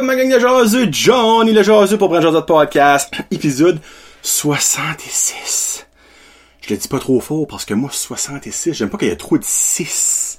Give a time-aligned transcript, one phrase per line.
[0.00, 0.88] Up, ma gang de jaseux?
[0.90, 3.80] Johnny le jaseux pour Brand Jaseux Podcast, épisode
[4.22, 5.86] 66.
[6.62, 9.16] Je le dis pas trop fort parce que moi, 66, j'aime pas qu'il y ait
[9.16, 10.38] trop de 6.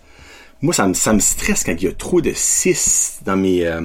[0.63, 3.81] Moi, ça me, stresse quand il y a trop de 6 dans mes, euh,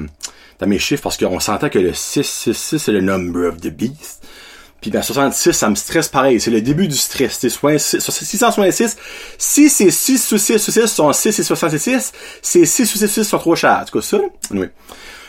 [0.61, 4.25] dans mes chiffres parce qu'on s'entend que le 666 c'est le number of the beast.
[4.81, 6.41] Puis dans 66, ça me stresse pareil.
[6.41, 7.37] C'est le début du stress.
[7.39, 8.97] C'est 666.
[9.37, 13.09] Si c'est 6 sous 6 sous 6 sont 6 et 66, c'est 6 sous 6
[13.09, 13.81] 6 sont trop chers.
[13.81, 14.19] En tout cas, ça,
[14.53, 14.69] oui.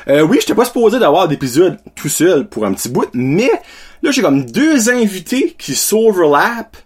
[0.09, 3.51] Euh, oui, j'étais pas supposé d'avoir d'épisode tout seul pour un petit bout, mais
[4.03, 6.77] là, j'ai comme deux invités qui s'overlap.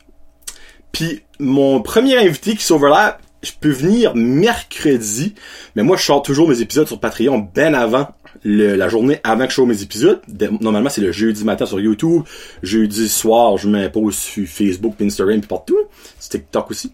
[0.91, 5.35] Puis mon premier invité qui s'overlap, je peux venir mercredi,
[5.75, 8.07] mais moi, je sors toujours mes épisodes sur Patreon ben avant
[8.43, 10.19] la journée avant que je sois mes épisodes.
[10.61, 12.23] Normalement, c'est le jeudi matin sur YouTube.
[12.63, 15.77] Jeudi soir, je m'impose sur Facebook, Instagram, puis partout.
[16.19, 16.91] C'est TikTok aussi.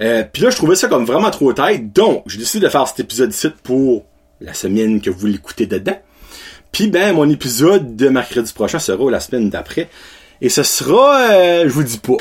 [0.00, 1.92] Euh, puis là, je trouvais ça comme vraiment trop tête.
[1.92, 4.04] Donc, j'ai décidé de faire cet épisode-ci pour
[4.40, 6.00] la semaine que vous l'écoutez dedans.
[6.72, 9.88] Puis ben, mon épisode de mercredi prochain sera la semaine d'après.
[10.40, 12.16] Et ce sera, euh, je vous dis pas,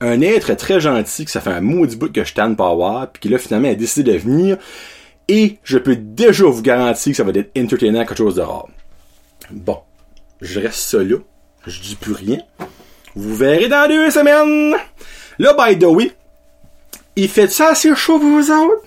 [0.00, 3.10] un être très gentil que ça fait un maudit bout que je tanne pas avoir,
[3.10, 4.58] puis qui là finalement a décidé de venir
[5.28, 8.68] et je peux déjà vous garantir que ça va être entertainant quelque chose de rare.
[9.50, 9.78] Bon,
[10.40, 11.16] je reste ça là.
[11.66, 12.38] Je dis plus rien.
[13.14, 14.76] Vous verrez dans deux semaines.
[15.38, 16.12] Là, by the way,
[17.16, 18.82] il fait ça assez chaud vous autres?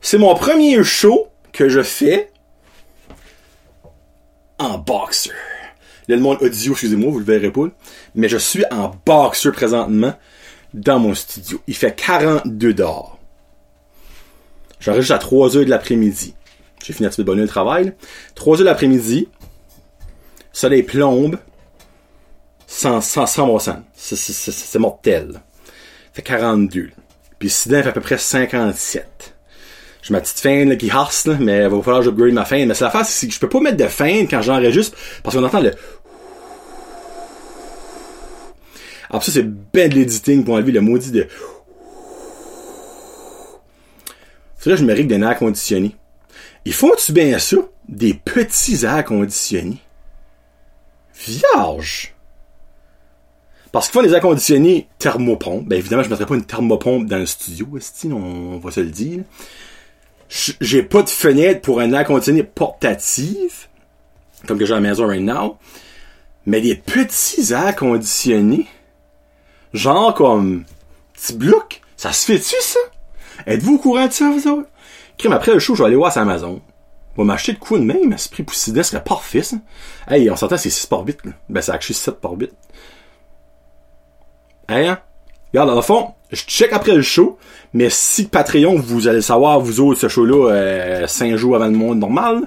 [0.00, 2.30] C'est mon premier show que je fais
[4.58, 5.30] en boxer.
[6.08, 7.66] Là, le monde audio, excusez-moi, vous le verrez pas.
[8.14, 10.14] Mais je suis en boxer présentement
[10.74, 11.60] dans mon studio.
[11.66, 13.18] Il fait 42 dehors.
[14.78, 16.34] J'enregistre à 3 heures de l'après-midi.
[16.84, 17.94] J'ai fini un petit peu de bonne le travail.
[18.34, 19.28] 3 heures de l'après-midi.
[20.52, 21.38] Soleil plombe.
[22.68, 23.78] Sans, sans, sans bon sens.
[23.96, 25.40] C'est mortel.
[26.12, 26.90] Fait 42.
[27.38, 29.35] Puis Sidan fait à peu près 57.
[30.06, 32.64] J'ai ma petite là, qui harce, mais il va falloir que j'upgrade ma fin.
[32.64, 35.34] Mais c'est la face, c'est que je peux pas mettre de fin quand j'enregistre parce
[35.34, 35.72] qu'on entend le
[39.08, 41.28] alors ça, c'est ben de l'editing pour enlever le maudit de
[44.66, 45.94] là, je me règle d'un air conditionné.
[46.64, 47.56] Ils font-tu bien ça?
[47.88, 49.78] Des petits airs conditionnés?
[51.14, 52.14] Vierge!
[53.70, 55.66] Parce qu'ils font des airs conditionnés thermopompes.
[55.66, 57.68] Ben évidemment, je ne mettrais pas une thermopompe dans le studio,
[58.12, 59.20] on va se le dire.
[60.28, 63.68] J'ai pas de fenêtre pour un air conditionné portatif,
[64.46, 65.58] comme que j'ai à la maison right now.
[66.46, 68.66] Mais des petits airs conditionnés,
[69.72, 70.64] genre comme
[71.14, 72.80] petit bloc, ça se fait-tu ça?
[73.46, 74.68] Êtes-vous au courant de ça, vous autres?
[75.18, 76.60] Crime, après le show, je vais aller voir sur Amazon.
[77.16, 79.56] On va m'acheter de quoi de même, à ce prix poussiné, ce serait parfait, ça.
[80.08, 81.32] Hey, on s'entend, c'est 6 par bit, là.
[81.48, 82.52] Ben, c'est actually 7 par bit.
[84.68, 84.98] Hein?
[85.56, 87.38] Regarde, dans le fond, je check après le show,
[87.72, 91.70] mais si Patreon, vous allez savoir, vous autres, ce show-là, euh, 5 jours avant le
[91.70, 92.42] monde normal,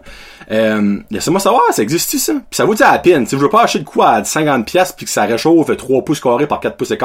[0.51, 2.33] euh, laissez-moi savoir, ça existe ça?
[2.33, 3.25] Puis ça vaut à la peine.
[3.25, 6.05] Si je veux pas acheter de quoi à 50 pièces puis que ça réchauffe 3
[6.05, 6.99] pouces carrés par 4 pouces et.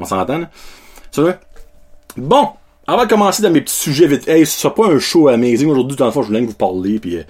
[0.00, 0.44] On s'entend?
[2.16, 2.48] Bon,
[2.86, 5.68] avant de commencer dans mes petits sujets vite, hey, ce sera pas un show amazing
[5.68, 7.22] aujourd'hui, dans le fond, je voulais vous parler, puis euh,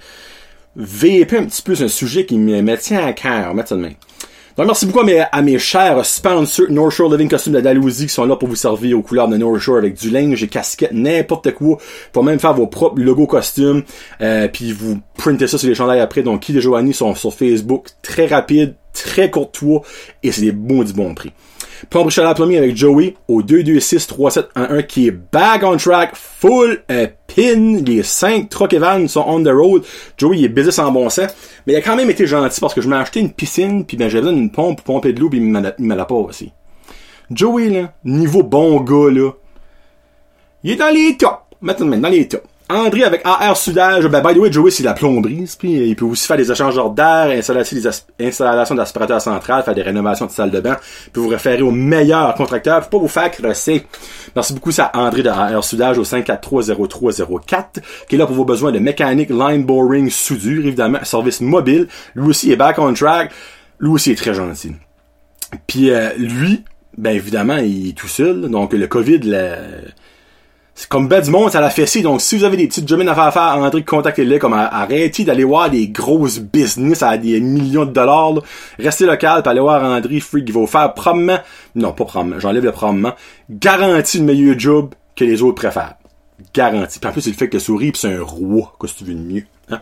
[0.77, 3.81] VP un petit peu, c'est un sujet qui me, tient à cœur, mettre ça de
[3.81, 3.91] main.
[4.59, 8.07] Donc merci beaucoup à mes, à mes chers sponsors North Shore Living Costume de Dalhousie
[8.07, 10.49] qui sont là pour vous servir aux couleurs de North Shore avec du linge, des
[10.49, 11.77] casquettes, n'importe quoi,
[12.11, 13.83] pour même faire vos propres logos costumes,
[14.19, 16.23] euh, puis vous printez ça sur les chandails après.
[16.23, 19.81] Donc qui de Joanie sont sur Facebook, très rapide, très courtois,
[20.23, 21.31] et c'est des bons du bon prix.
[21.89, 27.81] Pompe la Plumbing avec Joey au 226-3711 qui est back on track, full euh, pin.
[27.85, 29.83] Les 5 truck et sont on the road.
[30.17, 31.29] Joey il est busy sans bon sens.
[31.65, 33.97] Mais il a quand même été gentil parce que je m'ai acheté une piscine puis
[33.97, 36.51] ben j'avais besoin d'une pompe pour pomper de l'eau puis il me l'a pas aussi.
[37.31, 39.31] Joey là, niveau bon gars là,
[40.63, 41.37] il est dans les tops.
[41.61, 42.43] Maintenant, dans les tops.
[42.69, 46.05] André avec AR Sudage, ben by the way, Joey c'est la plomberie, puis il peut
[46.05, 50.77] aussi faire des échangeurs d'air, installation d'aspirateur central, faire des rénovations de salle de bain,
[51.11, 53.87] puis vous référer au meilleur contracteur, faut pas vous faire crosser.
[54.35, 57.63] Merci beaucoup ça André de AR Sudage au 5430304,
[58.07, 61.87] qui est là pour vos besoins de mécanique, line boring, soudure, évidemment, service mobile.
[62.13, 63.31] Lui aussi est back on track.
[63.79, 64.73] Lui aussi est très gentil.
[65.65, 66.63] Puis euh, lui,
[66.97, 69.93] ben évidemment, il est tout seul, donc le COVID, c'est
[70.87, 72.01] comme ben du monde, ça l'a fessé.
[72.01, 74.39] Donc, si vous avez des petites jobs à faire, faire André, contactez-les.
[74.39, 78.35] Comme, arrêtez d'aller voir des grosses business à des millions de dollars.
[78.77, 80.45] Restez local, puis allez voir André Freak.
[80.47, 81.39] Il va vous faire probablement,
[81.75, 83.13] non, pas probablement, j'enlève le probablement,
[83.49, 85.95] garantie le meilleur job que les autres préfèrent.
[86.53, 86.99] Garantie.
[86.99, 88.73] Puis en plus, il fait que le souris, puis c'est un roi.
[88.79, 89.43] Qu'est-ce que tu veux de mieux?
[89.69, 89.81] Hein?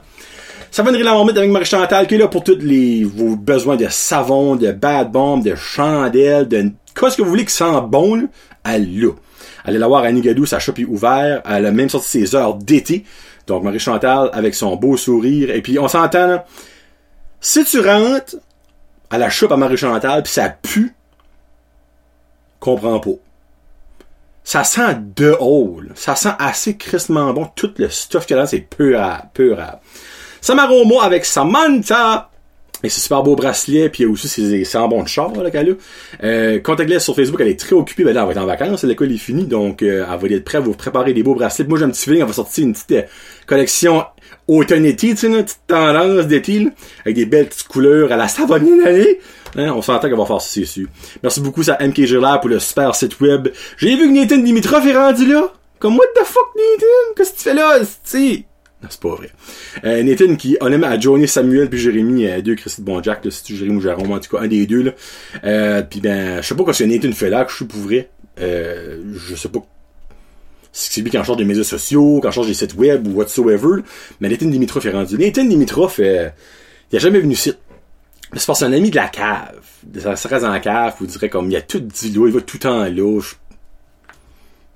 [0.71, 4.55] Ça va la avec Marie-Chantal, qui est là pour tous les, vos besoins de savon,
[4.55, 8.23] de bad bomb, de chandelle, de, qu'est-ce que vous voulez qui sent bon, là?
[8.65, 9.11] Elle là.
[9.67, 11.45] Allez la voir à Nigadou, sa shop est ouverte.
[11.45, 13.03] Elle a même sorti ses heures d'été.
[13.47, 15.51] Donc, Marie-Chantal, avec son beau sourire.
[15.51, 16.45] Et puis, on s'entend, là.
[17.41, 18.37] Si tu rentres
[19.09, 20.95] à la shop à Marie-Chantal, puis ça pue,
[22.61, 23.11] comprends pas.
[24.45, 25.81] Ça sent de haut.
[25.95, 27.49] Ça sent assez crissement bon.
[27.53, 29.81] Tout le stuff qu'il y a là, c'est pur à.
[30.39, 32.29] Samaroma avec Samantha.
[32.83, 36.23] Et c'est super beau bracelet, puis aussi ses, ses embons de char, qu'elle a.
[36.23, 38.83] Euh, contactez sur Facebook, elle est très occupée, ben là, elle va être en vacances,
[38.83, 41.67] l'école est finie, donc euh, elle va être prête à vous préparer des beaux bracelets.
[41.67, 43.01] Moi, j'ai un petit feeling, elle va sortir une petite euh,
[43.47, 44.03] collection
[44.47, 46.67] automne-été, tu sais, une petite tendance d'été,
[47.03, 49.19] avec des belles petites couleurs à la savonnée l'année.
[49.55, 50.83] Hein, on s'entend qu'elle va faire ça, c'est.
[51.23, 53.47] Merci beaucoup à MK Gillard pour le super site web.
[53.77, 55.51] J'ai vu que Nathan Dimitrov est rendu là.
[55.79, 57.13] Comme, what the fuck, Nathan?
[57.15, 58.45] Qu'est-ce que tu fais là, tu
[58.89, 59.31] c'est pas vrai.
[59.83, 63.25] Euh, Nathan qui, honnêtement, a joiné Samuel puis Jérémy, euh, deux Christy de Bon Jack,
[63.25, 64.91] là, tu Jérémy ou Jérôme, en tout cas, un des deux, là.
[65.43, 67.79] Euh, puis ben, je sais pas quoi que Nathan fait là, que je suis pour
[67.79, 68.09] vrai.
[68.39, 69.65] Euh, je sais pas
[70.79, 73.13] c'est lui qui en charge des médias sociaux, qui en charge des sites web ou
[73.13, 73.81] whatsoever,
[74.19, 75.17] mais Nathan Dimitrov est rendu.
[75.17, 76.05] Nathan Dimitrov, il
[76.95, 77.51] a jamais venu ici.
[78.35, 79.59] C'est parce un ami de la cave.
[79.99, 82.41] Ça reste dans la cave, vous direz comme, il a tout dit là, il va
[82.41, 82.85] tout le temps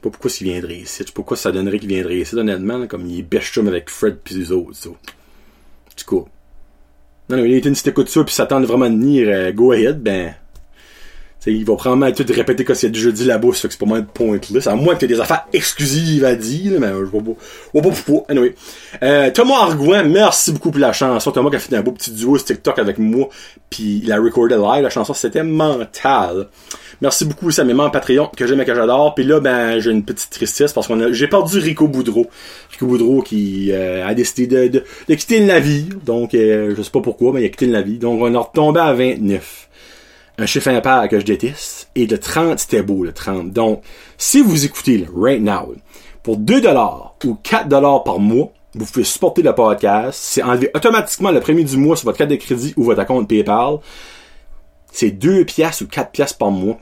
[0.01, 0.97] pas pourquoi s'il viendrait ici?
[0.97, 3.89] Je sais pas pourquoi ça donnerait qu'il viendrait ici, honnêtement, comme il est bêche avec
[3.89, 4.89] Fred pis les autres, ça.
[5.97, 6.27] Du coup.
[7.29, 10.01] Non, non, Nathan, si t'écoutes ça pis ça tente vraiment de venir, euh, go ahead,
[10.01, 10.33] ben,
[11.41, 13.79] T'sais, il va probablement tout répéter que c'est déjà dit là-bas, ça fait que c'est
[13.79, 14.67] pas mal de pointless.
[14.67, 18.25] À moins que t'aies des affaires exclusives à dire, mais je vois pas, pas pourquoi.
[18.29, 18.53] Anyway.
[19.01, 21.31] Euh, Thomas Argouin, merci beaucoup pour la chanson.
[21.31, 23.27] Thomas qui a fait un beau petit duo sur TikTok avec moi,
[23.71, 24.83] puis il a recordé live.
[24.83, 26.49] La chanson, c'était mental.
[27.01, 29.15] Merci beaucoup, ça mes membres Patreon que j'aime et que j'adore.
[29.15, 32.27] Puis là, ben, j'ai une petite tristesse parce qu'on a, j'ai perdu Rico Boudreau.
[32.71, 35.95] Rico Boudreau qui euh, a décidé de, de, de, quitter le navire.
[36.05, 37.99] Donc, euh, je sais pas pourquoi, mais il a quitté le navire.
[37.99, 39.69] Donc, on est retombé à 29
[40.37, 41.89] un chiffre impair que je déteste.
[41.95, 43.51] Et le 30, c'était beau, le 30.
[43.51, 43.81] Donc,
[44.17, 45.73] si vous écoutez, right now,
[46.23, 50.19] pour 2 dollars ou 4 dollars par mois, vous pouvez supporter le podcast.
[50.21, 53.27] C'est enlever automatiquement le premier du mois sur votre carte de crédit ou votre compte
[53.27, 53.77] PayPal.
[54.91, 56.77] C'est 2 piastres ou 4 piastres par mois.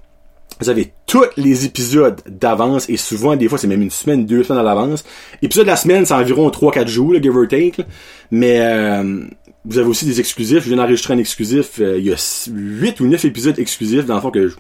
[0.60, 4.44] Vous avez tous les épisodes d'avance et souvent, des fois, c'est même une semaine, deux
[4.44, 5.06] semaines à l'avance.
[5.42, 7.86] Épisode de la semaine, c'est environ 3-4 jours, le give or take.
[8.32, 9.24] Mais euh,
[9.64, 10.64] vous avez aussi des exclusifs.
[10.64, 11.80] Je viens d'enregistrer un exclusif.
[11.80, 14.56] Euh, il y a 8 ou 9 épisodes exclusifs dans le fond que je...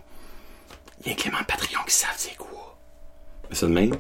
[1.06, 2.78] Il y a Clément Patreon qui savent c'est quoi.
[3.52, 3.92] C'est de même.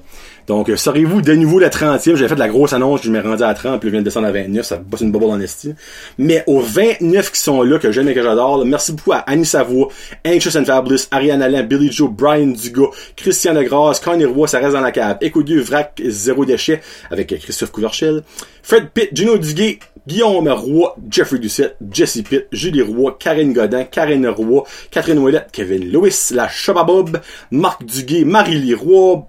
[0.50, 2.16] Donc, euh, serez-vous de nouveau la 30e?
[2.16, 4.06] J'avais fait de la grosse annonce, je m'ai rendu à 30, puis je viens de
[4.06, 5.75] descendre à 29, ça bosse une bubble en esti.
[6.18, 9.46] Mais aux 29 qui sont là, que j'aime et que j'adore, merci beaucoup à Annie
[9.46, 9.90] Savoie,
[10.25, 14.74] Anxious and Fabulous, Ariane Alain, Billy Joe, Brian Dugas, Christian Legrasse, Connie Roy, ça reste
[14.74, 16.81] dans la cave, Éco Dieu, Vrac, Zéro Déchet,
[17.12, 18.24] avec Christophe Couverchel,
[18.63, 24.28] Fred Pitt, Gino Duguay, Guillaume Roy, Jeffrey Doucette, Jesse Pitt, Julie Roy, Karine Godin, Karine
[24.28, 27.19] Roy, Catherine Ouellette, Kevin Lewis, La Chababob,
[27.52, 29.28] Marc Duguay, Marie-Lie Roy,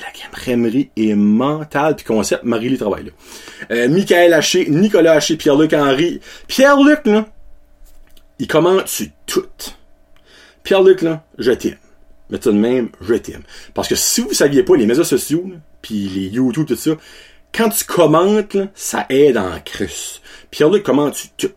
[0.00, 3.10] La crèmerie et mentale, puis concept, Marie-Lie travaille là.
[3.70, 6.20] Euh, Michael Haché, Nicolas Haché, Pierre-Luc Henry.
[6.46, 7.26] Pierre-Luc, là,
[8.38, 9.46] il commente sur tout.
[10.62, 11.76] Pierre-Luc, là, je t'aime.
[12.30, 13.42] Mais tout de même, je t'aime.
[13.74, 15.50] Parce que si vous saviez pas, les médias sociaux,
[15.82, 16.92] puis les YouTube, tout ça,
[17.54, 20.20] quand tu commentes, ça aide en cruce.
[20.50, 21.50] Pierre-Luc commente sur tout.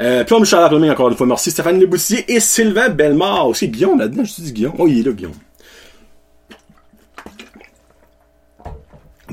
[0.00, 1.26] Euh, puis on me encore une fois.
[1.26, 3.46] Merci Stéphane Leboussier et Sylvain Bellemare.
[3.46, 4.74] Aussi Guillaume là-dedans, je dis Guillaume.
[4.78, 5.34] Oh, il est là, Guillaume.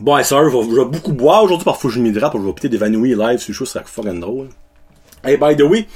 [0.01, 3.17] Bon, hey, sorry, je vais beaucoup boire aujourd'hui, parfois je m'hydrate, je vais peut-être évanouir
[3.17, 4.47] live le show, ça sera fucking drôle.
[5.25, 5.87] Hey, by the way,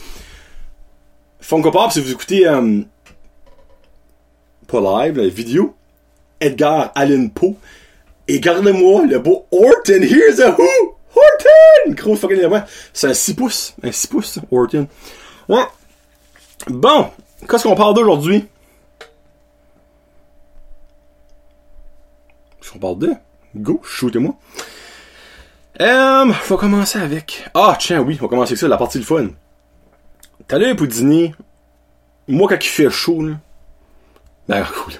[1.40, 2.82] Funko Pop, si vous écoutez, euh,
[4.68, 5.74] pas live, la vidéo,
[6.42, 7.56] Edgar Allan Poe,
[8.28, 10.96] et gardez-moi le beau Horton, here's a who!
[11.16, 11.94] Horton!
[11.94, 12.64] Gros fucking élément.
[12.92, 13.76] C'est un 6 pouces.
[13.84, 14.88] Un 6 pouces, Horton.
[15.48, 15.64] Ouais.
[16.68, 17.10] Bon.
[17.48, 18.46] Qu'est-ce qu'on parle d'aujourd'hui?
[22.60, 23.14] Qu'est-ce qu'on parle de?
[23.56, 24.36] Go, shootez-moi.
[25.82, 27.46] Euh, faut commencer avec.
[27.54, 29.28] Ah, tiens, oui, on va commencer avec ça, la partie de fun.
[30.48, 31.34] T'as l'air pour dîner.
[32.28, 33.34] Moi, quand il fait chaud, là.
[34.48, 34.94] Ben, cool.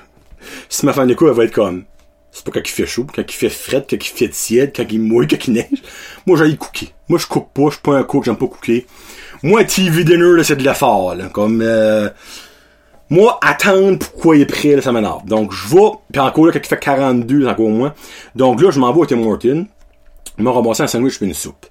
[0.70, 1.86] Si ma femme de coup, elle va être comme.
[2.32, 4.86] C'est pas quand il fait chaud, quand il fait fret, quand il fait tiède, quand
[4.90, 5.84] il mouille, quand il neige.
[6.26, 6.92] Moi, j'aille cooker.
[7.08, 8.88] Moi, je cook pas, je suis pas un cook, j'aime pas cooker.
[9.44, 11.30] Moi, TV dinner, là, c'est de l'effort, là.
[11.30, 12.10] Comme, euh,
[13.10, 15.26] moi, attendre pourquoi il est prêt, là, ça m'énerve.
[15.26, 17.94] Donc, je vais, puis encore là, quand il fait 42, c'est encore moins.
[18.36, 19.68] Donc là, je m'en vais au Tim Hortons.
[20.38, 21.66] Je m'en ramassé un sandwich puis une soupe.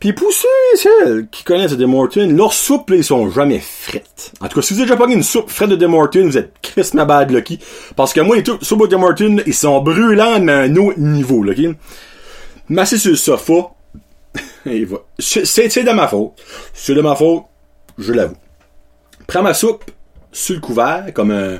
[0.00, 3.58] Puis pour ceux et celles qui connaissent Tim Hortons, leurs soupes, là, ils sont jamais
[3.58, 4.32] frites.
[4.40, 6.38] En tout cas, si vous avez déjà pogné une soupe frette de Tim Hortons, vous
[6.38, 7.58] êtes ma bad lucky.
[7.96, 10.98] Parce que moi, les soupes de Tim Hortons, ils sont brûlants, mais à un autre
[10.98, 12.86] niveau, là, ok?
[12.86, 13.70] Sur le sofa,
[14.66, 14.98] et va.
[15.18, 16.32] C'est de ma faute.
[16.72, 17.44] C'est de ma faute,
[17.98, 18.36] je l'avoue.
[19.26, 19.84] Prends ma soupe
[20.38, 21.58] sur le couvert, comme un,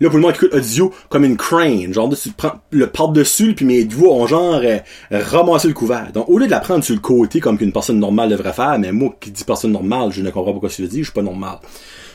[0.00, 1.92] Là, pour le qui écoute audio, comme une crane.
[1.92, 4.78] Genre, tu prends le par-dessus, puis mes doigts ont genre euh,
[5.10, 6.12] ramassé le couvert.
[6.12, 8.78] Donc, au lieu de la prendre sur le côté, comme qu'une personne normale devrait faire,
[8.78, 11.04] mais moi qui dis personne normale, je ne comprends pas pourquoi tu le dis, je
[11.04, 11.58] suis pas normal.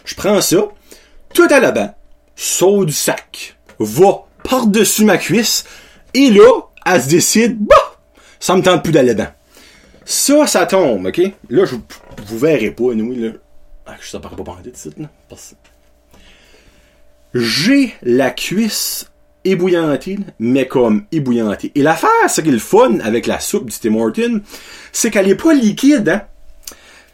[0.06, 0.58] Je prends ça,
[1.34, 1.96] tout à la bas,
[2.36, 5.66] saut du sac, va par-dessus ma cuisse,
[6.14, 7.76] et là, elle se décide, bah,
[8.40, 9.32] ça me tente plus d'aller dedans.
[10.06, 11.22] Ça, ça tombe, ok?
[11.50, 11.76] Là, je,
[12.26, 13.32] vous verrez pas, nous, là.
[13.86, 15.10] Ah, ça paraît pas bandé de suite, là.
[15.28, 15.56] Parce...
[17.34, 19.08] J'ai la cuisse
[19.44, 21.72] ébouillantée, mais comme ébouillantée.
[21.76, 24.42] Et l'affaire, ce qui est le fun avec la soupe du Tim Horton,
[24.92, 26.22] c'est qu'elle est pas liquide, hein?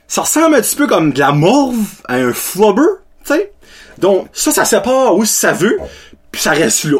[0.07, 2.81] Ça ressemble un petit peu comme de la morve à un flubber,
[3.25, 3.51] tu sais?
[3.99, 5.77] Donc, ça, ça sépare où ça veut,
[6.31, 6.99] puis ça reste là.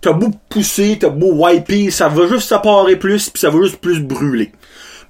[0.00, 3.78] T'as beau pousser, t'as beau wiper, ça va juste séparer plus, puis ça va juste
[3.78, 4.52] plus brûler.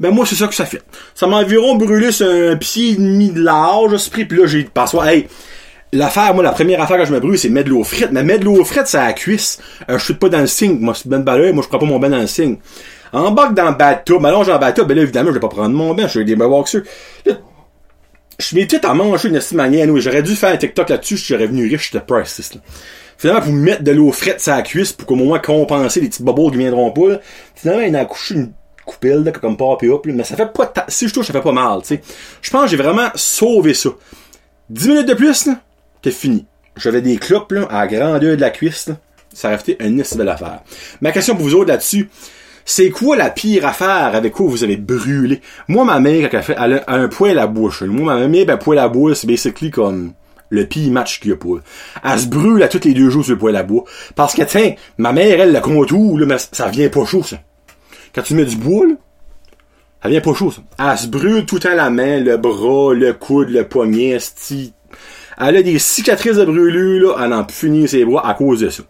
[0.01, 0.83] Ben moi, c'est ça que ça fait.
[1.15, 4.65] Ça m'a environ brûlé sur un pied et demi de large, ce puis là, j'ai
[4.65, 5.29] passé, hey,
[5.93, 8.11] l'affaire, moi, la première affaire que je me brûle, c'est mettre de l'eau frite.
[8.13, 9.59] Mais mettre de l'eau frite, c'est à la cuisse.
[9.89, 10.79] Euh, je suis pas dans le signe.
[10.79, 12.59] Moi, c'est ben balai, moi, je prends pas mon bain dans le signe.
[13.13, 15.41] En bas dans le bateau, ben là, j'ai un bateau, ben là, évidemment, je vais
[15.41, 16.77] pas prendre mon bain, je suis des Mohawks
[18.39, 20.01] je suis tout à manger d'une manière, nous.
[20.01, 22.61] J'aurais dû faire un TikTok là-dessus, je serais venu riche, de priceless, là.
[23.17, 26.23] Finalement, pour mettre de l'eau frite sur la cuisse pour qu'au moins compenser les petits
[26.23, 27.21] bobos qui viendront pas, là.
[27.57, 28.53] Finalement, il a accouché une
[28.87, 31.41] coupelle, là, comme pas et hop, mais ça fait pas si je touche, ça fait
[31.41, 32.01] pas mal, tu sais.
[32.41, 33.91] Je pense que j'ai vraiment sauvé ça.
[34.71, 35.61] 10 minutes de plus, là,
[36.03, 36.47] t'es fini.
[36.77, 38.97] J'avais des clopes, là, à la grandeur de la cuisse, là.
[39.33, 40.61] Ça aurait été une belle affaire.
[41.01, 42.09] Ma question pour vous autres là-dessus,
[42.65, 45.41] c'est quoi la pire affaire avec quoi vous avez brûlé?
[45.69, 47.83] Moi, ma mère, elle, fait, a un poil à bouche.
[47.83, 50.13] Moi, ma mère, ben, poil à bois, c'est basically comme
[50.51, 51.63] le pire match qu'il y a pas.
[52.05, 53.85] Elle se brûle à tous les deux jours sur le poêle à bois.
[54.15, 57.39] Parce que, tiens, ma mère, elle, le contour, là, mais ça vient pas chaud, ça.
[58.15, 58.95] Quand tu mets du bois, là,
[60.03, 60.63] ça vient pas chaud, ça.
[60.79, 64.73] Elle se brûle tout temps la main, le bras, le coude, le poignet, sti.
[65.41, 68.71] Elle a des cicatrices de brûlure, là, elle en finir ses bras à cause de
[68.71, 68.83] ça.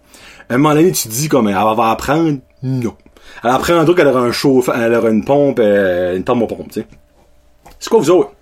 [0.48, 2.38] un moment donné, tu te dis comme, elle va apprendre?
[2.62, 2.96] Non.
[3.44, 6.80] Elle apprendra qu'elle aura un chauffe, elle aura une pompe, euh, une pompe pompe, tu
[6.80, 6.86] sais.
[7.78, 8.32] C'est quoi vous autres?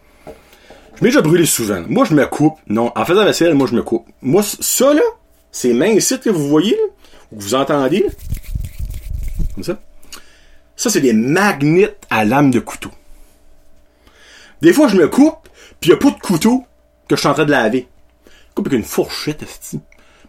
[0.96, 1.82] Je m'ai déjà brûlé souvent.
[1.88, 2.54] Moi, je me coupe.
[2.68, 4.06] Non, en faisant la vaisselle, moi, je me coupe.
[4.22, 5.02] Moi, ça, là,
[5.50, 8.10] ces mains ici que vous voyez, là, que vous entendez, là,
[9.54, 9.78] comme ça,
[10.76, 12.90] ça, c'est des magnets à lame de couteau.
[14.62, 15.36] Des fois, je me coupe,
[15.80, 16.64] puis il a pas de couteau
[17.08, 17.88] que je suis en train de laver.
[18.56, 19.78] Coupe avec une fourchette, J'ai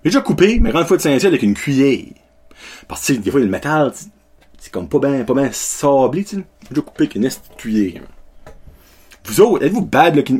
[0.04, 2.14] déjà coupé, mais grande fois de saint avec une cuillère.
[2.90, 3.94] Parce que, des fois, le métal,
[4.60, 6.44] c'est comme pas bien pas ben sablé, tu sais.
[6.64, 8.02] J'ai déjà coupé avec une cuillère.
[9.24, 10.40] Vous autres, êtes-vous bad lucky?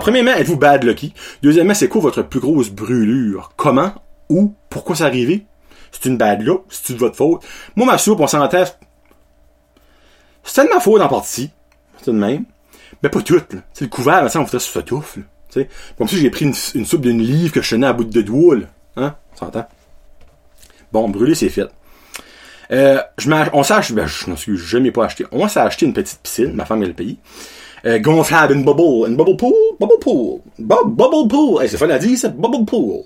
[0.00, 1.12] premièrement, êtes-vous bad lucky?
[1.42, 3.52] Deuxièmement, c'est quoi votre plus grosse brûlure?
[3.56, 3.92] Comment?
[4.30, 4.54] Où?
[4.70, 5.44] Pourquoi c'est arrivé?
[5.92, 6.64] C'est une bad look?
[6.70, 7.44] C'est de votre faute?
[7.76, 8.64] Moi, ma soupe, on s'entend.
[10.44, 11.50] C'est de ma faute en partie.
[11.98, 12.46] C'est de même.
[13.02, 15.18] Mais pas toute, C'est le couvert, ça, on faisait sur touffe,
[15.96, 18.56] Comme si j'ai pris une, soupe d'une livre que je tenais à bout de doigt,
[18.56, 18.66] là.
[18.96, 19.14] Hein?
[19.34, 19.66] S'entend?
[20.92, 21.68] Bon, brûler, c'est fait.
[22.70, 23.00] Euh,
[23.52, 25.24] on s'est acheté, ben, je n'en suis jamais pas acheté.
[25.32, 27.18] On s'est acheté une petite piscine, ma femme elle le pays.
[27.86, 31.62] Euh, gonflable, une bubble, une bubble pool, bubble pool, bubble pool.
[31.62, 33.04] Hey, c'est fun à dire, ça, bubble pool.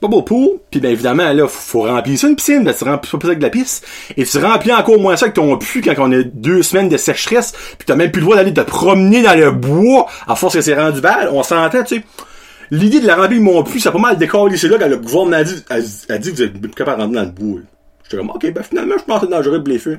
[0.00, 3.26] Bubble pool, puis bien évidemment, là, faut, remplir ça une piscine, ben, tu remplis pas
[3.26, 3.82] avec de la pisse,
[4.16, 6.96] et tu remplis encore moins ça que ton pu quand on a deux semaines de
[6.96, 10.54] sécheresse, puis t'as même plus le droit d'aller te promener dans le bois, à force
[10.54, 12.04] que c'est rendu bal, on s'entend, tu sais.
[12.70, 14.96] L'idée de la remplir mon puits, ça a pas mal décollé, c'est là quand le
[14.96, 17.60] gouvernement a dit, a, dit que vous êtes capable de rentrer dans le bois.
[18.04, 19.98] J'étais comme, ok, ben finalement, je pense que c'est dangereux de les feux.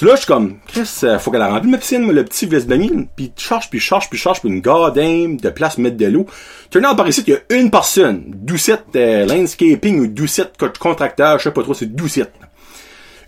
[0.00, 2.46] C'est là, je suis comme, qu'est-ce euh, faut qu'elle a rempli ma piscine, le petit
[2.46, 6.06] veste baigner, puis charge, puis charge, puis charge, puis une goddamn de place mettre de
[6.06, 6.24] l'eau.
[6.70, 11.44] Turn par ici, il y a une personne, Doucette euh, Landscaping ou Doucette Contracteur, je
[11.44, 12.32] sais pas trop, c'est Doucette.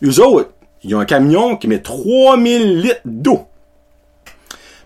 [0.03, 0.49] Eux autres,
[0.83, 3.49] ils ont un camion qui met 3000 litres d'eau.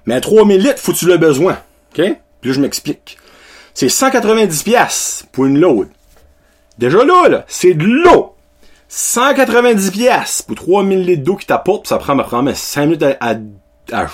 [0.07, 1.53] Mais 3000 litres, faut tu le besoin.
[1.97, 2.03] OK?
[2.41, 3.17] Puis là, je m'explique.
[3.75, 5.87] C'est 190 pièces pour une load.
[6.79, 8.35] Déjà là, là c'est de l'eau.
[8.89, 14.07] 190 pièces pour 3000 litres d'eau qui t'apporte, ça prend, prend 5 minutes à,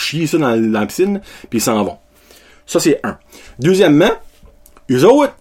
[0.00, 1.98] chier ça dans, la piscine, puis ils s'en vont.
[2.66, 3.18] Ça, c'est un.
[3.58, 4.10] Deuxièmement,
[4.90, 5.34] eux autres,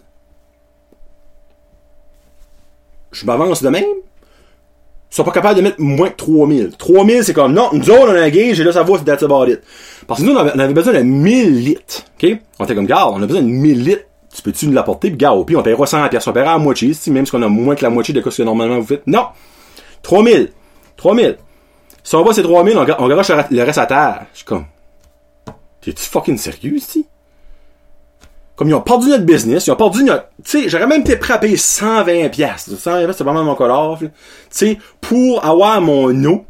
[3.12, 3.84] je m'avance de même,
[5.10, 6.72] ils sont pas capables de mettre moins que 3000.
[6.78, 9.24] 3000, c'est comme, non, nous autres, on a un gauge, et là, ça va, that's
[9.24, 9.62] about it.
[10.06, 12.38] Parce que nous, on avait, besoin de 1000 litres, ok?
[12.60, 14.04] On était comme, garde, on a besoin de 1000 litres
[14.34, 15.10] tu peux-tu nous l'apporter?
[15.10, 16.28] Puis, gars, au pire, on paiera 100 pièces.
[16.28, 18.44] On paiera à moitié, même si on a moins que la moitié de ce que
[18.44, 19.08] normalement vous faites.
[19.08, 19.28] Non!
[20.04, 20.52] 3000.
[20.96, 21.38] 3000.
[22.04, 24.26] Si on voit ces 3000, on, on garoche le reste à terre.
[24.34, 24.66] Je suis comme,
[25.82, 27.06] t'es-tu fucking sérieux, ici?
[28.56, 31.16] Comme ils ont perdu notre business, ils ont perdu notre, tu sais, j'aurais même été
[31.16, 32.74] prêt à payer 120 pièces.
[32.74, 34.10] 120 pièces, c'est vraiment mon color, tu
[34.50, 36.44] sais, pour avoir mon eau,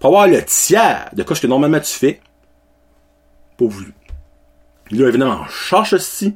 [0.00, 2.20] pour avoir le tiers de ce que normalement tu fais,
[3.56, 3.94] pas voulu.
[4.92, 6.34] Là, évidemment, on cherche aussi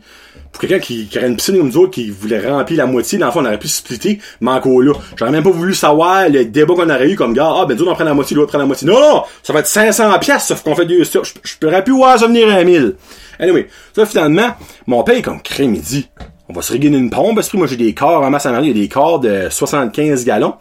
[0.53, 3.19] pour quelqu'un qui, qui aurait une piscine comme nous autres, qui voulait remplir la moitié,
[3.19, 4.93] dans le fond, on aurait pu splitter, mais encore là.
[5.17, 7.87] J'aurais même pas voulu savoir le débat qu'on aurait eu comme gars, ah, ben, nous
[7.87, 8.87] on prend la moitié, l'autre prend la moitié.
[8.87, 9.23] Non, non!
[9.43, 12.27] Ça va être 500 pièces, sauf qu'on fait deux Je, je pourrais plus voir ça
[12.27, 12.97] venir à 1000.
[13.39, 13.69] Anyway.
[13.95, 14.51] Ça, finalement,
[14.87, 16.09] mon père, comme crème, dit,
[16.49, 18.57] on va se régler une pompe, parce que moi, j'ai des corps en masse à
[18.57, 20.55] a des corps de 75 gallons.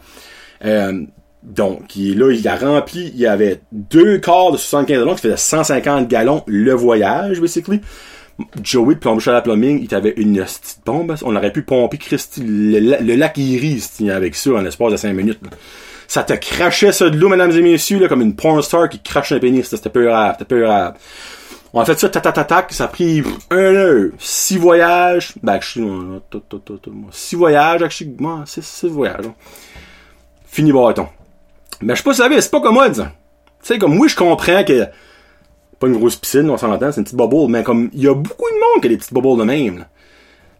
[0.64, 1.02] Euh,
[1.42, 5.22] donc, il, là, il a rempli, il y avait deux corps de 75 gallons qui
[5.22, 7.80] faisaient 150 gallons le voyage, basically.
[8.62, 11.12] Joey de Plombier à la Plumbing, il avait une petite pompe.
[11.22, 15.40] On aurait pu pomper Christy, le, lac Iris avec ça en l'espace de 5 minutes.
[16.08, 19.00] Ça te crachait ça de l'eau, mesdames et messieurs, là, comme une porn star qui
[19.00, 19.68] crache un pénis.
[19.68, 20.94] C'était peu grave, c'était peu grave.
[21.72, 24.10] On a fait ça, tatatatac, ça a pris un heure.
[24.18, 25.60] Six voyages, ben,
[27.12, 29.26] six voyages, moi, six, six voyages.
[30.46, 31.06] Fini bâton.
[31.82, 33.02] Mais je sais pas si c'est pas comme moi, Tu
[33.62, 34.86] sais, comme oui, je comprends que
[35.78, 38.14] pas une grosse piscine, on s'entend, c'est une petite bubble, mais comme il y a
[38.14, 39.86] beaucoup de monde qui a des petites bubbles de même.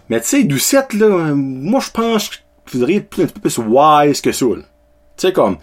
[0.09, 2.37] Mais tu sais, Doucette, là, moi je pense que
[2.73, 4.47] vous devriez être un petit peu plus wise que ça.
[4.47, 4.63] Tu
[5.19, 5.59] sais, comme,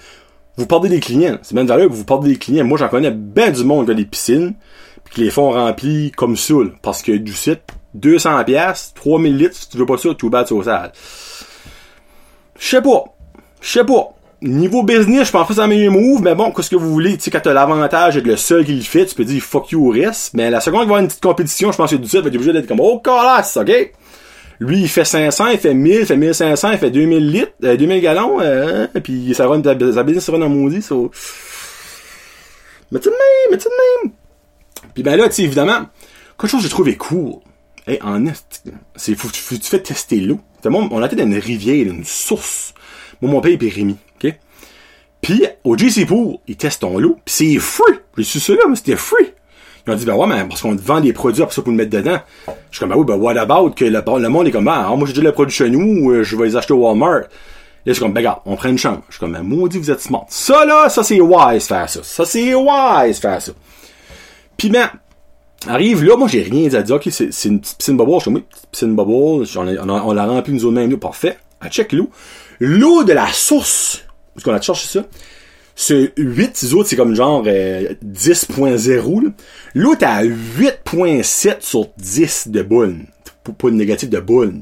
[0.58, 1.38] vous perdez des clients.
[1.42, 2.66] C'est bien valeur que vous perdez des clients.
[2.66, 4.54] Moi, j'en connais bien du monde qui a des piscines,
[5.06, 9.70] pis qui les font remplir comme ça, parce que Doucette, 200 pièces, 3000 litres, si
[9.70, 10.92] tu veux pas ça, tu vas au sale.
[12.60, 13.04] Je sais pas.
[13.62, 16.52] Je sais pas niveau business, je pense pas que c'est un meilleur move, mais bon,
[16.52, 19.06] qu'est-ce que vous voulez, tu sais, quand t'as l'avantage d'être le seul qui le fait,
[19.06, 21.24] tu peux dire fuck you au reste, mais la seconde il va avoir une petite
[21.24, 23.72] compétition, je pense que du site va être obligé d'être comme, oh, calasse, ok?
[24.60, 27.78] Lui, il fait 500, il fait 1000, il fait 1500, il fait 2000 litres, euh,
[27.78, 30.96] 2000 gallons, euh, puis ça run, sa business run en maudit, ça.
[32.92, 34.14] Mais tout de même, mais tout de même?
[34.94, 35.88] Puis ben là, tu sais, évidemment,
[36.40, 37.36] quelque chose que j'ai trouvé cool,
[37.86, 38.64] hey, en est,
[38.96, 40.40] c'est, faut, tu fais tester l'eau.
[40.66, 42.74] On été dans une rivière, une source.
[43.22, 43.96] Moi, mon père, et Rémi.
[45.22, 47.96] Puis, au JC Pool, ils testent ton lot, pis c'est free.
[48.18, 49.34] J'ai su ça là, mais c'était free.
[49.86, 51.72] Ils ont dit, ben ouais, mais parce qu'on te vend des produits pour ça pour
[51.72, 52.20] le mettre dedans.
[52.48, 55.08] Je suis comme, ben oui, ben what about que le, monde est comme, ah, moi
[55.08, 57.22] j'ai déjà le produit chez nous, euh, je vais les acheter au Walmart.
[57.22, 57.28] Là,
[57.86, 59.00] je suis comme, ben regarde, on prend une chance.
[59.08, 60.26] Je suis comme, ben maudit, vous êtes smart.
[60.28, 62.02] Ça là, ça c'est wise faire ça.
[62.04, 63.54] Ça c'est wise faire ça.
[64.58, 64.90] Puis ben,
[65.68, 68.12] arrive là, moi j'ai rien dit à dire, ok, c'est, une petite piscine bubble.
[68.16, 71.38] Je suis comme, oui, petite piscine bubble, on, l'a rempli nous autres même, parfait.
[71.62, 72.10] À check l'eau.
[72.60, 74.04] L'eau de la source
[74.38, 75.04] parce qu'on a cherché ça.
[75.74, 79.26] Ce 8 autres, c'est comme genre 10.0.
[79.26, 79.30] Euh,
[79.74, 82.98] L'autre à 8.7 sur 10 de boule.
[83.44, 84.54] Pas de négatif de boule.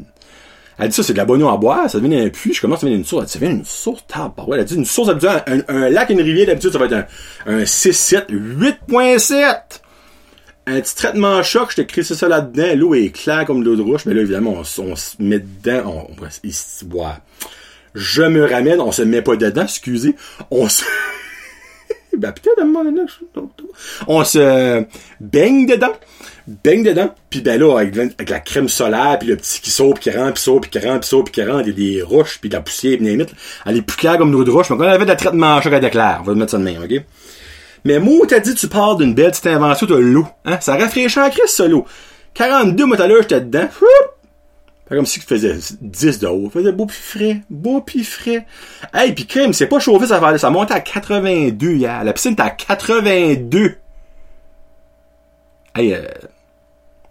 [0.77, 2.79] Elle dit ça, c'est de la bonne à boire, ça devient un puits, je commence
[2.79, 3.23] à devenir une source.
[3.23, 4.03] Elle dit, ça devient une source,
[4.47, 6.93] ouais, Elle dit une source d'habitude, un, un, lac une rivière d'habitude, ça va être
[6.93, 7.05] un,
[7.45, 9.55] un 6-7, 8.7!
[10.67, 13.81] Un petit traitement choc, je te crée ça là-dedans, l'eau est claire comme l'eau de
[13.81, 14.81] roche, mais là, évidemment, on, se
[15.19, 16.27] met dedans, on, on,
[16.99, 17.11] on,
[17.95, 20.15] je me ramène, on se met pas dedans, excusez,
[20.51, 20.83] on se...
[22.17, 23.01] ben peut-être un moment donné,
[24.07, 24.85] on se
[25.21, 25.93] baigne dedans,
[26.47, 30.11] baigne dedans, puis ben là, avec, la crème solaire, puis le petit qui saute, qui
[30.11, 32.49] rentre, puis saute, puis qui rentre, puis saute, puis qui rentre, il des roches, puis
[32.49, 33.33] de la poussière, puis limite,
[33.65, 35.55] elle est plus claire comme l'eau de roche, mais quand on avait de la traitement
[35.55, 37.01] à choc, elle claire, on va mettre ça de même, ok?
[37.85, 40.57] Mais moi, t'as dit, tu pars d'une belle petite invention de l'eau, hein?
[40.59, 41.85] Ça rafraîchit en crise, ça, l'eau.
[42.33, 43.69] 42, moi, à l'heure, j'étais dedans,
[44.87, 46.49] fait comme si tu faisais 10 de haut.
[46.49, 47.41] Faisait beau pis frais.
[47.49, 48.45] Beau pis frais.
[48.93, 52.03] Hey, pis crème, c'est pas chauffé, ça va Ça monte à 82 hier.
[52.03, 53.77] La piscine est à 82.
[55.75, 56.05] Hey, euh,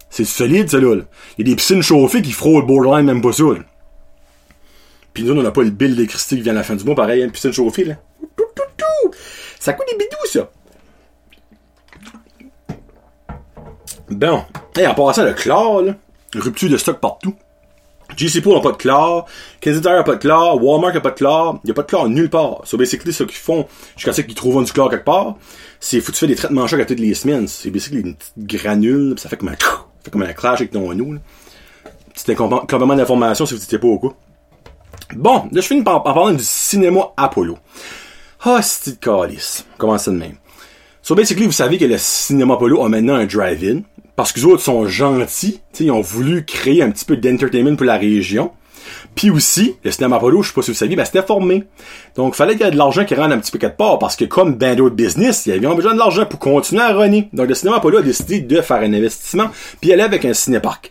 [0.09, 0.95] c'est solide, ça, là.
[1.37, 3.59] Il y a des piscines chauffées qui frôlent le borderline, même pas ça, là.
[5.13, 6.95] Pis nous, on n'a pas le bill d'électricité qui vient à la fin du mois,
[6.95, 7.95] pareil, une piscine chauffée, là.
[9.59, 10.49] Ça coûte des bidous, ça.
[14.09, 14.45] Bon.
[14.77, 15.95] Hey, en passant, le chlore, là.
[16.35, 17.35] Rupture de stock partout.
[18.15, 19.25] GC Pool n'a pas de chlore,
[19.61, 21.87] Kensington n'a pas de chlore, Walmart n'a pas de chlore, il n'y a pas de
[21.87, 22.61] chlore nulle part.
[22.65, 25.35] So basically, ce qu'ils font, jusqu'à ce qu'ils trouvent du chlore quelque part,
[25.79, 27.47] c'est faut tu fais des traitements chocs à toutes les semaines.
[27.47, 30.71] C'est basically une petite granule, pis ça fait comme un, fait comme un clash avec
[30.71, 31.19] ton nous.
[32.13, 34.13] Petit complément d'information si vous n'étiez pas au coup.
[35.15, 37.57] Bon, là je finis par, par parler du cinéma Apollo.
[38.43, 39.65] Ah, c'est de calice.
[39.77, 40.37] Comment ça de même?
[41.05, 43.81] So basically, vous savez que le cinéma Apollo a maintenant un drive-in
[44.15, 47.85] parce que les autres sont gentils, ils ont voulu créer un petit peu d'entertainment pour
[47.85, 48.53] la région.
[49.13, 51.65] Puis aussi, le cinéma Apollo, je sais pas si vous saviez, ben c'était formé.
[52.15, 54.15] Donc, fallait qu'il y ait de l'argent qui rentre un petit peu quelque part, parce
[54.15, 57.29] que comme ben d'autres business, ils avaient besoin de l'argent pour continuer à runner.
[57.33, 60.89] Donc, le cinéma Apollo a décidé de faire un investissement, puis aller avec un cinépark.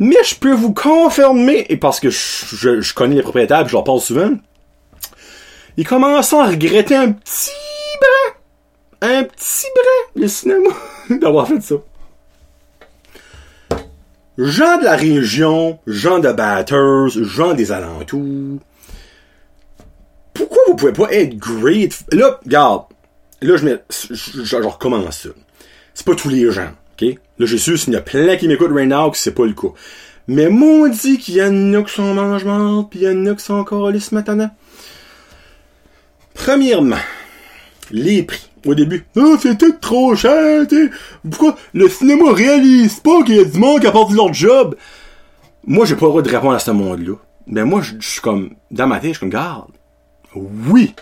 [0.00, 4.00] Mais je peux vous confirmer, et parce que je, connais les propriétaires, je leur parle
[4.00, 4.32] souvent,
[5.76, 7.52] ils commencent à regretter un petit
[9.02, 10.70] un petit brin, le cinéma,
[11.10, 11.76] d'avoir fait ça
[14.38, 18.58] gens de la région, gens de Batters, gens des alentours.
[20.34, 22.04] Pourquoi vous pouvez pas être great?
[22.12, 22.84] Là, regarde.
[23.42, 25.28] Là, je, mets, je, recommence ça.
[25.94, 26.70] C'est pas tous les gens.
[27.00, 27.08] OK?
[27.38, 29.52] Là, je suis s'il y a plein qui m'écoutent right now que c'est pas le
[29.52, 29.68] cas.
[30.28, 32.44] Mais mon dit qu'il y en a qui sont mange
[32.90, 34.50] pis il y en a qui sont encore ce matin.
[36.34, 36.96] Premièrement,
[37.90, 38.50] les prix.
[38.66, 40.90] Au début, oh, c'est tout trop cher, t'sais.
[41.30, 44.74] Pourquoi le cinéma réalise pas qu'il y a du monde qui apporte leur job?
[45.64, 47.14] Moi, j'ai pas le droit de répondre à ce monde-là.
[47.46, 49.70] Mais moi, je suis comme, dans ma tête, je suis comme, garde.
[50.34, 50.94] Oui,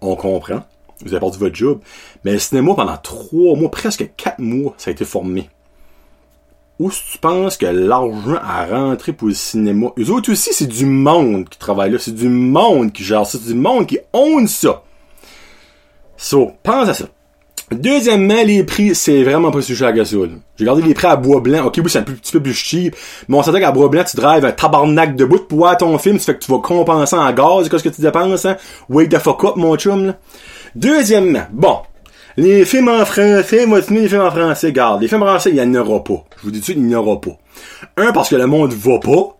[0.00, 0.62] on comprend.
[1.04, 1.80] Vous avez perdu votre job.
[2.24, 5.50] Mais le cinéma, pendant trois mois, presque quatre mois, ça a été formé.
[6.78, 9.88] Où tu penses que l'argent a rentré pour le cinéma?
[9.98, 11.98] Eux autres aussi, c'est du monde qui travaille là.
[11.98, 13.38] C'est du monde qui gère ça.
[13.38, 14.82] C'est du monde qui own ça.
[16.22, 17.06] So, pense à ça.
[17.72, 20.30] Deuxièmement, les prix, c'est vraiment pas sujet à gasoil.
[20.56, 21.64] J'ai regardé les prix à bois blanc.
[21.66, 22.94] Ok, oui, c'est un petit peu plus cheap.
[23.26, 25.98] Mais on s'entend qu'à bois blanc, tu drives un tabarnak de bout pour voir ton
[25.98, 26.20] film.
[26.20, 27.68] Ça fait que tu vas compenser en gaz.
[27.68, 28.56] Qu'est-ce que tu dépenses, hein?
[28.88, 30.16] Wake the fuck up, mon chum, là.
[30.76, 31.78] Deuxièmement, bon.
[32.36, 35.02] Les films en français, moi, les films en français, garde.
[35.02, 36.24] Les films en français, il y en aura pas.
[36.38, 37.36] Je vous dis tout de suite, il n'y en aura pas.
[37.96, 39.36] Un, parce que le monde va pas.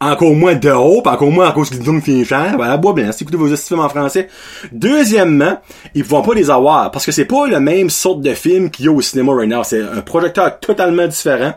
[0.00, 2.56] Encore moins de haut, encore moins à cause disent qu'ils cher.
[2.56, 4.28] Ben, la bois blanc, si écoutez vos films en français.
[4.70, 5.58] Deuxièmement,
[5.92, 6.92] ils vont pas les avoir.
[6.92, 9.48] Parce que c'est pas le même sorte de film qu'il y a au cinéma right
[9.48, 9.64] now.
[9.64, 11.54] C'est un projecteur totalement différent.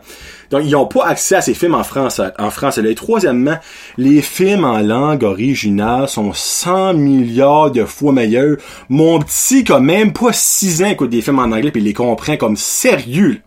[0.50, 2.78] Donc, ils n'ont pas accès à ces films en France, en France.
[2.78, 3.58] Et troisièmement,
[3.96, 8.56] les films en langue originale sont 100 milliards de fois meilleurs.
[8.88, 11.84] Mon petit, qui a même pas 6 ans, écoute des films en anglais puis il
[11.84, 13.40] les comprend comme sérieux.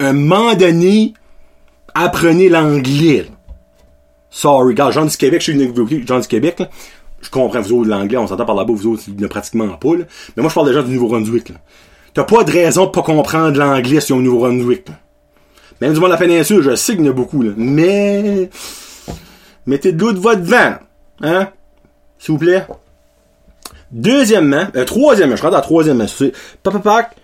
[0.00, 1.12] Un moment donné,
[1.94, 3.26] apprenez l'anglais.
[4.30, 6.68] Sorry, regarde, Jean du Québec, je suis Jean du Québec, là.
[7.20, 9.96] Je comprends vous autres l'anglais, on s'entend par là-bas, vous autres, il ne pratiquement pas,
[9.96, 10.04] là.
[10.36, 11.52] Mais moi, je parle gens du Nouveau-Brunswick,
[12.14, 14.88] T'as pas de raison de pas comprendre l'anglais si on au Nouveau-Brunswick,
[15.80, 17.52] même du monde de la péninsule, je sais qu'il y en a beaucoup, là.
[17.56, 18.50] Mais,
[19.66, 20.74] mettez de l'eau de votre vent.
[21.20, 21.48] Hein?
[22.18, 22.66] S'il vous plaît.
[23.90, 26.06] Deuxièmement, euh, troisièmement, je rentre à troisièmement.
[26.62, 27.16] Papapac,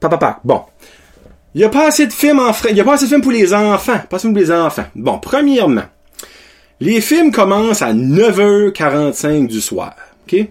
[0.00, 0.38] papapac.
[0.44, 0.62] Bon.
[1.54, 2.52] Il n'y a pas assez de films en.
[2.68, 3.98] Il n'y a pas assez de films pour les enfants.
[4.10, 4.84] Pas assez de films pour les enfants.
[4.94, 5.84] Bon, premièrement,
[6.82, 9.94] les films commencent à 9h45 du soir.
[10.26, 10.48] OK?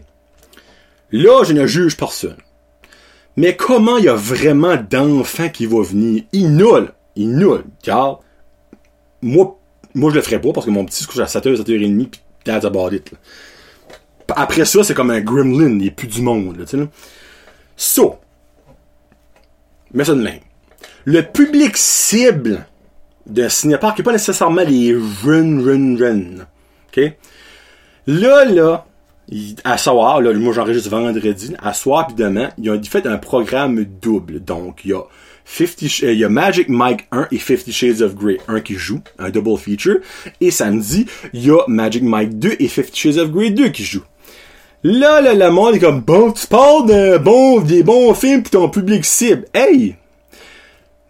[1.11, 2.37] Là, je ne juge personne.
[3.35, 6.23] Mais comment il y a vraiment d'enfants qui vont venir?
[6.31, 6.63] Ils
[7.17, 7.63] il nul.
[7.83, 8.21] Car,
[9.21, 9.59] moi,
[9.93, 12.21] moi, je le ferais pas parce que mon petit se couche à 7h, 7h30 pis
[12.45, 13.11] that's about it,
[14.33, 16.65] Après ça, c'est comme un gremlin, il n'y a plus du monde, là,
[17.75, 18.15] So.
[19.93, 20.39] Mais ça de même.
[21.03, 22.65] Le public cible
[23.25, 26.45] d'un cinépark qui n'est pas nécessairement les jeunes, jeunes, jeunes.
[26.91, 27.13] OK?
[28.07, 28.85] Là, là,
[29.63, 33.83] à soir, là, moi j'enregistre vendredi, à soir puis demain, ils ont fait un programme
[33.83, 34.43] double.
[34.43, 35.03] Donc, il y a
[36.03, 39.97] euh, Magic Mike 1 et Fifty Shades of Grey 1 qui jouent, un double feature.
[40.39, 43.83] Et samedi, il y a Magic Mike 2 et Fifty Shades of Grey 2 qui
[43.83, 44.03] jouent.
[44.83, 48.69] Là, là, le monde est comme, bon, tu parles de des bons films pour ton
[48.69, 49.45] public cible.
[49.53, 49.95] Hey!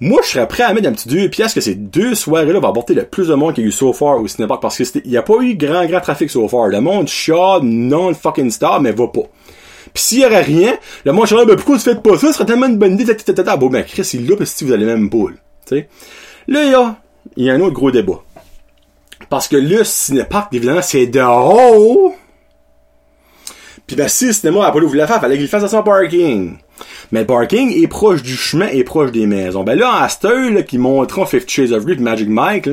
[0.03, 2.69] Moi, je serais prêt à mettre un petit deux pièces que ces deux soirées-là vont
[2.69, 4.83] apporter le plus de monde qu'il y a eu so far au cinéma parce que
[5.05, 6.69] il y a pas eu grand, grand trafic so far.
[6.69, 9.29] Le monde chat non fucking star, mais va pas.
[9.93, 12.27] Pis s'il y aurait rien, le monde dirait, ben pourquoi tu fais pas ça?
[12.27, 13.15] Ce serait tellement une bonne idée.
[13.59, 15.37] Bon, ben Chris, il l'a parce que vous allez même boule.
[15.67, 15.85] Tu
[16.47, 16.95] Là, il y a,
[17.37, 18.23] il y a un autre gros débat.
[19.29, 22.15] Parce que le cinépark, évidemment, c'est de haut.
[23.91, 26.55] Pis ben si le cinéma Apollo voulait faire, fallait qu'il fasse à son parking.
[27.11, 29.65] Mais le parking est proche du chemin et proche des maisons.
[29.65, 32.69] Ben là, à là, qui montrent Fifty Shades of Grey Magic Mike,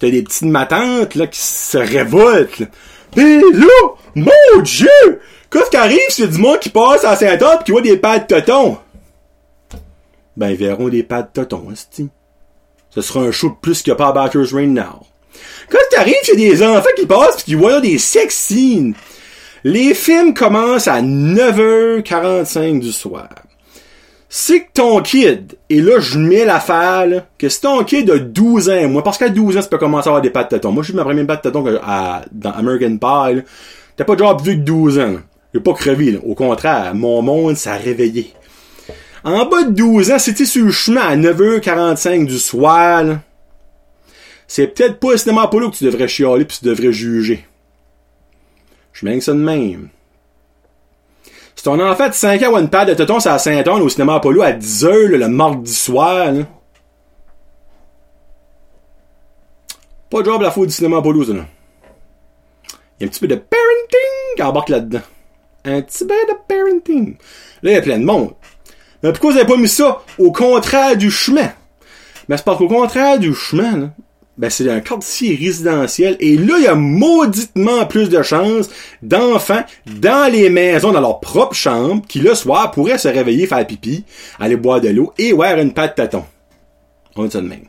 [0.00, 2.66] t'as des petites matantes, là, qui se révoltent, là.
[3.14, 5.20] Pis là, mon dieu!
[5.48, 8.40] Qu'est-ce qui arrive c'est du monde qui passe à Saint-Anne qui voit des pattes de
[8.40, 8.78] toton?
[10.36, 12.04] Ben, ils verront des pattes de toton, hein,
[12.90, 15.06] Ce sera un show de plus a pas Batters Rain Now.
[15.70, 18.94] Qu'est-ce qui arrive c'est des enfants qui passent pis qui voient des sex scenes?
[19.70, 23.28] Les films commencent à 9h45 du soir.
[24.30, 28.70] C'est que ton kid, et là je mets l'affaire, que si ton kid a 12
[28.70, 30.72] ans, moi, parce qu'à 12 ans, tu peux commencer à avoir des pattes de toton.
[30.72, 33.42] Moi, j'ai eu ma première patte de toton à, dans American Pie,
[33.94, 35.16] T'as pas déjà plus que 12 ans.
[35.52, 36.18] J'ai pas crevé.
[36.24, 38.32] Au contraire, mon monde s'est réveillé.
[39.22, 43.04] En bas de 12 ans, c'était sur le chemin à 9h45 du soir,
[44.46, 47.44] C'est peut-être pas le cinéma Apollo que tu devrais chialer puis tu devrais juger.
[48.98, 49.88] Je mets ça de même.
[51.54, 54.16] Si ton enfant de 5 ans ou une paire de tétons à Saint-Anne au cinéma
[54.16, 56.32] Apollo à 10h le mardi soir.
[60.10, 61.44] Pas de job la faute du cinéma Apollo, ça, là.
[62.98, 65.02] Il y a un petit peu de parenting qui embarque là-dedans
[65.64, 67.16] un petit peu de parenting.
[67.62, 68.32] Là, il y a plein de monde.
[69.02, 71.52] Mais pourquoi vous avez pas mis ça au contraire du chemin?
[72.28, 73.90] Ben, c'est parce qu'au contraire du chemin, là,
[74.38, 76.16] ben, c'est un quartier résidentiel.
[76.20, 78.70] Et là, il y a mauditement plus de chances
[79.02, 83.66] d'enfants dans les maisons, dans leur propre chambre, qui le soir pourraient se réveiller, faire
[83.66, 84.04] pipi,
[84.38, 86.24] aller boire de l'eau et voir une patte tâton.
[87.16, 87.64] On dire ça de même.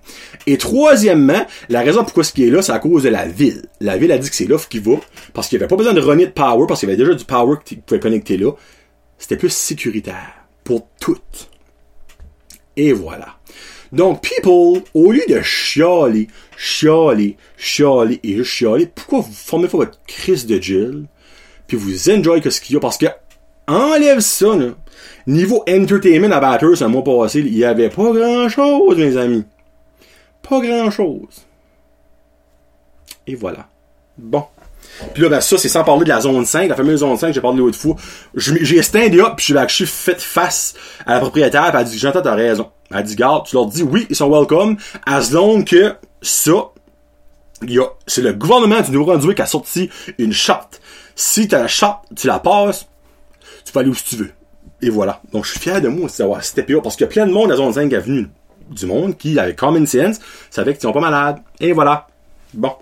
[0.45, 3.63] Et troisièmement, la raison pourquoi ce qui est là, c'est à cause de la ville.
[3.79, 4.97] La ville a dit que c'est là qu'il va,
[5.33, 7.15] parce qu'il n'y avait pas besoin de runner de power, parce qu'il y avait déjà
[7.15, 8.51] du power qui pouvait connecter là.
[9.17, 10.35] C'était plus sécuritaire.
[10.63, 11.49] Pour toutes.
[12.77, 13.39] Et voilà.
[13.91, 19.77] Donc, people, au lieu de chialer, chialer, chialer et juste chialer, pourquoi vous formez pas
[19.77, 21.05] votre crise de Jill,
[21.67, 23.07] puis vous enjoy que ce qu'il y a, parce que,
[23.67, 24.75] enlève ça, là.
[25.27, 29.43] Niveau entertainment à Batters, un mois passé, il y avait pas grand chose, mes amis.
[30.47, 31.45] Pas grand chose.
[33.27, 33.67] Et voilà.
[34.17, 34.43] Bon.
[35.13, 37.27] Puis là, ben, ça, c'est sans parler de la zone 5, la fameuse zone 5
[37.27, 37.95] que j'ai parlé l'autre fois.
[38.35, 40.73] J'ai stand up, puis je suis fait face
[41.05, 42.69] à la propriétaire, puis elle a dit, j'entends, t'as raison.
[42.91, 46.51] Elle dit, garde, tu leur dis, oui, ils sont welcome, as long que ça,
[48.07, 50.81] c'est le gouvernement du Nouveau-Brunswick qui a sorti une charte.
[51.15, 52.87] Si t'as la charte, tu la passes,
[53.65, 54.31] tu peux aller où tu veux.
[54.81, 55.21] Et voilà.
[55.33, 57.27] Donc, je suis fier de moi aussi d'avoir steppé up parce qu'il y a plein
[57.27, 58.29] de monde à zone 5 qui est venu
[58.69, 61.39] du monde qui, avec common sense, savait qu'ils sont pas malades.
[61.59, 62.07] Et voilà.
[62.53, 62.73] Bon.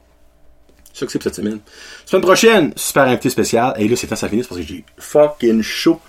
[0.94, 1.60] C'est ça que c'est pour cette semaine.
[2.06, 3.74] Semaine prochaine, super invité spécial.
[3.78, 6.00] Et là, c'est temps ça finisse parce que j'ai fucking chaud.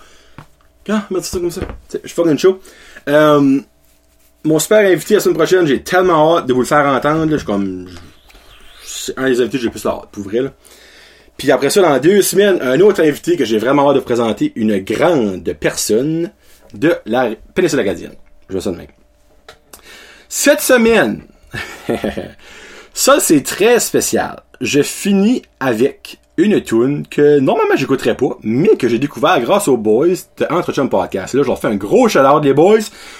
[0.85, 1.01] Quand?
[1.09, 1.61] Mets ça comme ça?
[2.03, 2.59] Je fucking chaud.
[3.07, 3.61] Euh,
[4.43, 7.31] mon super invité la semaine prochaine, j'ai tellement hâte de vous le faire entendre.
[7.31, 7.89] Je suis comme.
[8.83, 10.39] C'est un des invités que j'ai plus hâte, pour vrai.
[11.37, 14.51] Puis après ça, dans deux semaines, un autre invité que j'ai vraiment hâte de présenter,
[14.55, 16.31] une grande personne
[16.73, 18.15] de la péninsule acadienne.
[18.49, 18.87] Je vois ça de même.
[20.27, 21.23] Cette semaine,
[22.93, 24.41] ça c'est très spécial.
[24.61, 29.77] Je finis avec une tune que normalement j'écouterais pas, mais que j'ai découvert grâce aux
[29.77, 31.33] boys de Entre Chum Podcast.
[31.33, 32.79] Là, je leur fais un gros shout les boys.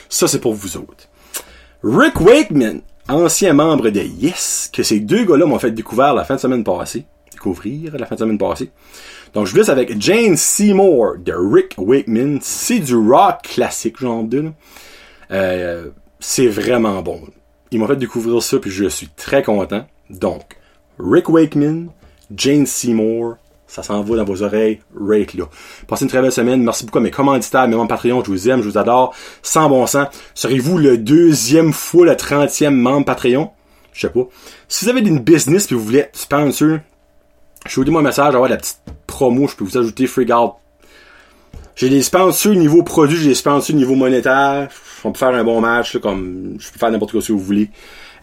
[0.09, 1.07] Ça c'est pour vous autres.
[1.83, 6.35] Rick Wakeman, ancien membre de Yes, que ces deux gars-là m'ont fait découvrir la fin
[6.35, 7.05] de semaine passée
[7.39, 8.69] découvrir la fin de semaine passée.
[9.33, 12.39] Donc, je vous laisse avec Jane Seymour de Rick Wakeman.
[12.41, 14.51] C'est du rock classique, genre de.
[15.31, 17.21] Euh, c'est vraiment bon.
[17.71, 19.85] Ils m'ont fait découvrir ça, puis je suis très content.
[20.09, 20.57] Donc,
[20.99, 21.89] Rick Wakeman,
[22.35, 23.37] Jane Seymour,
[23.67, 25.45] ça s'en va dans vos oreilles, rate là.
[25.87, 26.63] Passez une très belle semaine.
[26.63, 28.23] Merci beaucoup à mes commanditaires, mes membres Patreon.
[28.23, 29.13] Je vous aime, je vous adore.
[29.43, 30.07] Sans bon sens.
[30.33, 33.51] Serez-vous le deuxième fois le trentième membre Patreon?
[33.93, 34.27] Je sais pas.
[34.67, 36.79] Si vous avez une business puis vous voulez sponsor,
[37.67, 40.53] Shootez-moi un message, avoir la petite promo, je peux vous ajouter Out.
[41.75, 44.69] J'ai des sponsors niveau produit, j'ai des sponsors niveau monétaire.
[45.03, 47.69] On peut faire un bon match, comme je peux faire n'importe quoi si vous voulez.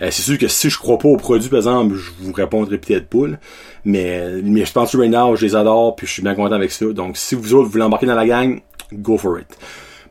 [0.00, 2.78] Euh, c'est sûr que si je crois pas au produit, par exemple, je vous répondrai
[2.78, 3.36] peut-être pas.
[3.84, 6.86] Mais mes sponsors right now, je les adore, puis je suis bien content avec ça.
[6.86, 8.60] Donc si vous autres voulez embarquer dans la gang,
[8.92, 9.46] go for it.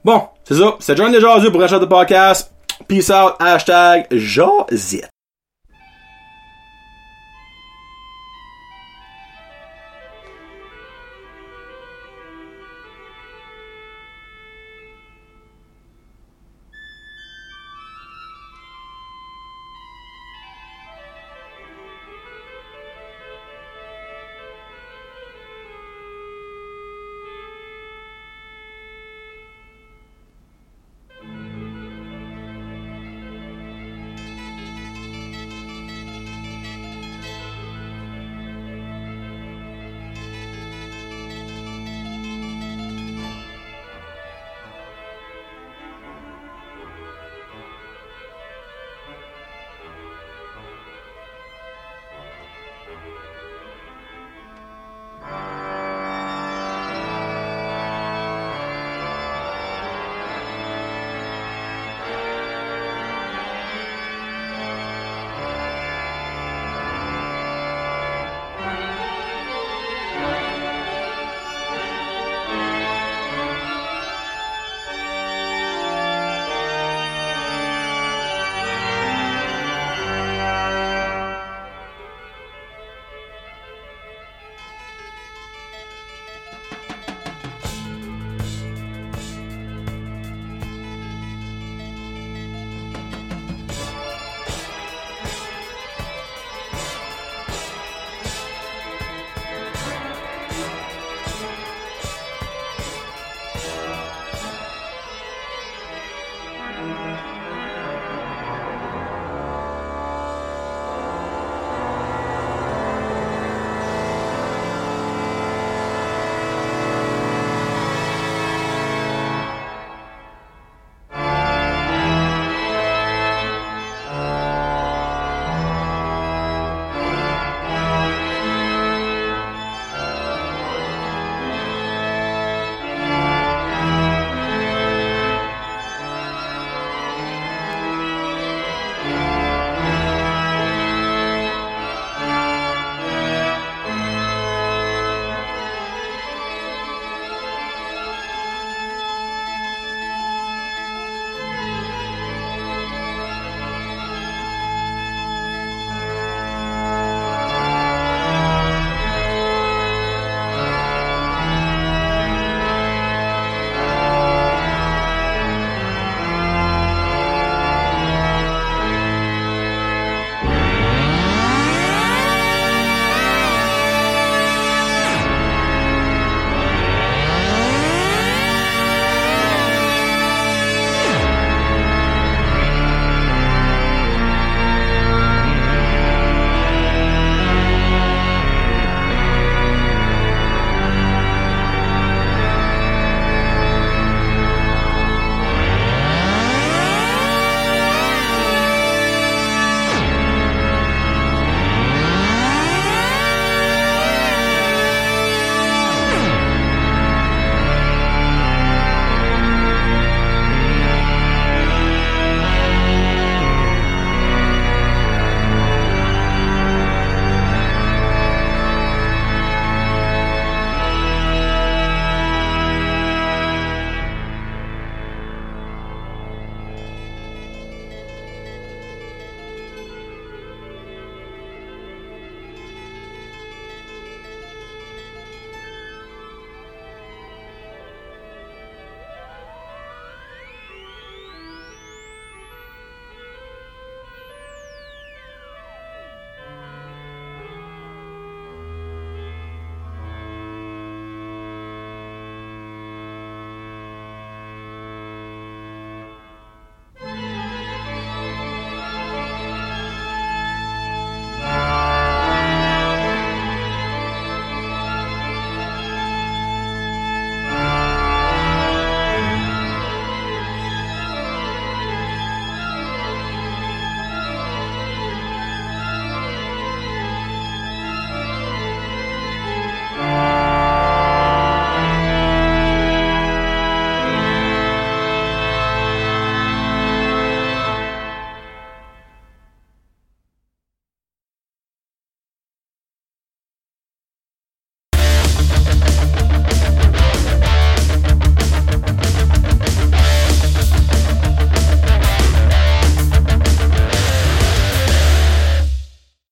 [0.04, 0.76] Bon, c'est ça.
[0.80, 2.52] C'est John Desjardins pour Rachat de podcast.
[2.88, 3.34] Peace out.
[3.40, 5.15] Hashtag Jazit.